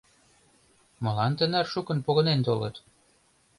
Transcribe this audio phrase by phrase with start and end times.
[1.03, 2.75] Молан тынар шукын погынен толыт?